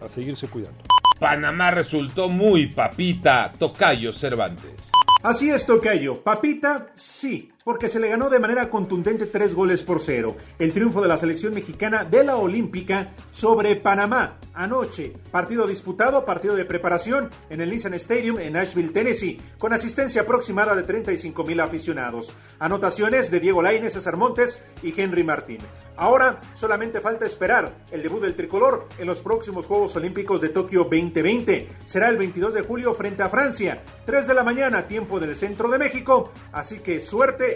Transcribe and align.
a 0.00 0.08
seguirse 0.08 0.48
cuidando. 0.48 0.82
Panamá 1.20 1.70
resultó 1.70 2.28
muy 2.28 2.66
papita, 2.66 3.52
Tocayo 3.56 4.12
Cervantes. 4.12 4.90
Así 5.22 5.50
es, 5.50 5.64
Tocayo. 5.66 6.20
Papita, 6.20 6.88
sí 6.96 7.52
porque 7.66 7.88
se 7.88 7.98
le 7.98 8.08
ganó 8.08 8.30
de 8.30 8.38
manera 8.38 8.70
contundente 8.70 9.26
tres 9.26 9.52
goles 9.52 9.82
por 9.82 9.98
cero. 9.98 10.36
El 10.56 10.72
triunfo 10.72 11.02
de 11.02 11.08
la 11.08 11.18
selección 11.18 11.52
mexicana 11.52 12.04
de 12.04 12.22
la 12.22 12.36
Olímpica 12.36 13.12
sobre 13.32 13.74
Panamá 13.74 14.38
anoche. 14.54 15.12
Partido 15.32 15.66
disputado, 15.66 16.24
partido 16.24 16.54
de 16.54 16.64
preparación 16.64 17.28
en 17.50 17.60
el 17.60 17.70
Nissan 17.70 17.94
Stadium 17.94 18.38
en 18.38 18.52
Nashville, 18.52 18.92
Tennessee, 18.92 19.40
con 19.58 19.72
asistencia 19.72 20.22
aproximada 20.22 20.76
de 20.76 20.84
35 20.84 21.42
mil 21.42 21.58
aficionados. 21.58 22.32
Anotaciones 22.60 23.32
de 23.32 23.40
Diego 23.40 23.62
Lainez, 23.62 23.94
César 23.94 24.16
Montes 24.16 24.64
y 24.84 24.98
Henry 24.98 25.24
Martín. 25.24 25.58
Ahora 25.96 26.40
solamente 26.54 27.00
falta 27.00 27.26
esperar 27.26 27.72
el 27.90 28.02
debut 28.02 28.22
del 28.22 28.36
tricolor 28.36 28.86
en 28.96 29.06
los 29.06 29.20
próximos 29.20 29.66
Juegos 29.66 29.96
Olímpicos 29.96 30.40
de 30.40 30.50
Tokio 30.50 30.84
2020. 30.84 31.68
Será 31.84 32.10
el 32.10 32.16
22 32.16 32.54
de 32.54 32.62
julio 32.62 32.94
frente 32.94 33.24
a 33.24 33.28
Francia, 33.28 33.82
3 34.04 34.28
de 34.28 34.34
la 34.34 34.44
mañana, 34.44 34.86
tiempo 34.86 35.18
del 35.18 35.34
centro 35.34 35.68
de 35.68 35.78
México. 35.78 36.32
Así 36.52 36.78
que 36.78 37.00
suerte 37.00 37.55